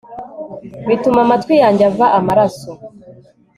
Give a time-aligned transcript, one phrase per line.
[0.87, 2.71] bituma amatwi yanjye ava amaraso